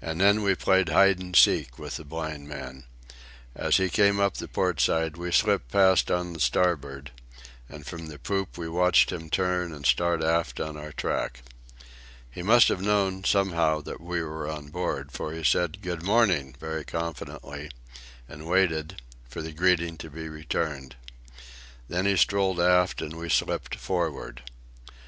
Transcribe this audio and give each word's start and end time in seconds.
And 0.00 0.20
then 0.20 0.44
we 0.44 0.54
played 0.54 0.90
hide 0.90 1.18
and 1.18 1.34
seek 1.34 1.80
with 1.80 1.96
the 1.96 2.04
blind 2.04 2.46
man. 2.48 2.84
As 3.56 3.78
he 3.78 3.90
came 3.90 4.20
up 4.20 4.36
the 4.36 4.46
port 4.46 4.80
side 4.80 5.16
we 5.16 5.32
slipped 5.32 5.72
past 5.72 6.12
on 6.12 6.32
the 6.32 6.38
starboard; 6.38 7.10
and 7.68 7.84
from 7.84 8.06
the 8.06 8.20
poop 8.20 8.56
we 8.56 8.68
watched 8.68 9.10
him 9.10 9.28
turn 9.28 9.72
and 9.74 9.84
start 9.84 10.22
aft 10.22 10.60
on 10.60 10.76
our 10.76 10.92
track. 10.92 11.42
He 12.30 12.40
must 12.40 12.68
have 12.68 12.80
known, 12.80 13.24
somehow, 13.24 13.80
that 13.80 14.00
we 14.00 14.22
were 14.22 14.48
on 14.48 14.68
board, 14.68 15.10
for 15.10 15.32
he 15.32 15.42
said 15.42 15.82
"Good 15.82 16.04
morning" 16.04 16.54
very 16.60 16.84
confidently, 16.84 17.72
and 18.28 18.46
waited 18.46 19.02
for 19.28 19.42
the 19.42 19.50
greeting 19.50 19.96
to 19.98 20.08
be 20.08 20.28
returned. 20.28 20.94
Then 21.88 22.06
he 22.06 22.16
strolled 22.16 22.60
aft, 22.60 23.02
and 23.02 23.16
we 23.18 23.28
slipped 23.28 23.74
forward. 23.74 24.42